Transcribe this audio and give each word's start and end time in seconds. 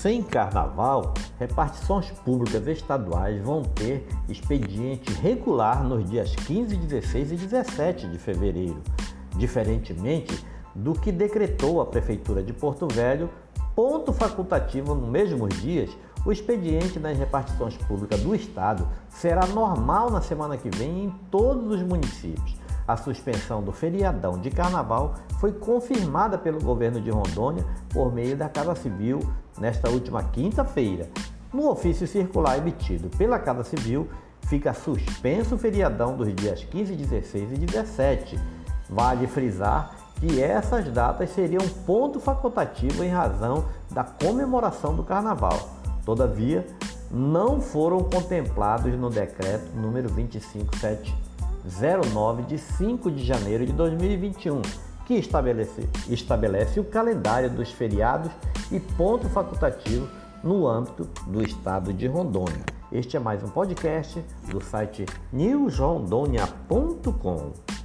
Sem 0.00 0.22
carnaval, 0.22 1.12
repartições 1.40 2.08
públicas 2.24 2.64
estaduais 2.68 3.42
vão 3.42 3.64
ter 3.64 4.06
expediente 4.28 5.12
regular 5.14 5.82
nos 5.82 6.08
dias 6.08 6.36
15, 6.36 6.76
16 6.76 7.32
e 7.32 7.34
17 7.34 8.06
de 8.06 8.16
fevereiro, 8.16 8.80
diferentemente 9.36 10.46
do 10.72 10.92
que 10.92 11.10
decretou 11.10 11.80
a 11.80 11.86
Prefeitura 11.86 12.44
de 12.44 12.52
Porto 12.52 12.86
Velho, 12.86 13.28
ponto 13.74 14.12
facultativo 14.12 14.94
nos 14.94 15.08
mesmos 15.08 15.52
dias. 15.60 15.90
O 16.24 16.30
expediente 16.30 17.00
das 17.00 17.18
repartições 17.18 17.76
públicas 17.76 18.20
do 18.20 18.36
Estado 18.36 18.88
será 19.08 19.48
normal 19.48 20.12
na 20.12 20.20
semana 20.20 20.56
que 20.56 20.70
vem 20.70 21.06
em 21.06 21.10
todos 21.28 21.72
os 21.72 21.82
municípios. 21.82 22.57
A 22.88 22.96
suspensão 22.96 23.62
do 23.62 23.70
feriadão 23.70 24.38
de 24.38 24.50
carnaval 24.50 25.16
foi 25.38 25.52
confirmada 25.52 26.38
pelo 26.38 26.58
governo 26.58 26.98
de 27.02 27.10
Rondônia 27.10 27.62
por 27.90 28.10
meio 28.10 28.34
da 28.34 28.48
Casa 28.48 28.74
Civil 28.74 29.20
nesta 29.58 29.90
última 29.90 30.24
quinta-feira. 30.24 31.06
No 31.52 31.68
ofício 31.68 32.06
circular 32.06 32.56
emitido 32.56 33.10
pela 33.18 33.38
Casa 33.38 33.62
Civil, 33.62 34.08
fica 34.46 34.72
suspenso 34.72 35.56
o 35.56 35.58
feriadão 35.58 36.16
dos 36.16 36.34
dias 36.34 36.64
15, 36.64 36.96
16 36.96 37.52
e 37.52 37.56
17. 37.56 38.40
Vale 38.88 39.26
frisar 39.26 39.94
que 40.18 40.42
essas 40.42 40.90
datas 40.90 41.28
seriam 41.28 41.68
ponto 41.84 42.18
facultativo 42.18 43.04
em 43.04 43.10
razão 43.10 43.66
da 43.90 44.02
comemoração 44.02 44.96
do 44.96 45.04
carnaval. 45.04 45.76
Todavia, 46.06 46.66
não 47.10 47.60
foram 47.60 47.98
contemplados 47.98 48.94
no 48.94 49.10
decreto 49.10 49.76
número 49.76 50.08
257 50.08 51.27
09 51.64 52.42
de 52.42 52.58
5 52.58 53.10
de 53.10 53.24
janeiro 53.24 53.64
de 53.66 53.72
2021, 53.72 54.60
que 55.06 55.14
estabelece, 55.14 55.88
estabelece 56.08 56.80
o 56.80 56.84
calendário 56.84 57.50
dos 57.50 57.70
feriados 57.70 58.30
e 58.70 58.78
ponto 58.78 59.26
facultativo 59.28 60.06
no 60.42 60.68
âmbito 60.68 61.08
do 61.26 61.42
estado 61.42 61.92
de 61.92 62.06
Rondônia. 62.06 62.64
Este 62.92 63.16
é 63.16 63.20
mais 63.20 63.42
um 63.42 63.48
podcast 63.48 64.24
do 64.50 64.62
site 64.62 65.06
newsrondonia.com. 65.32 67.77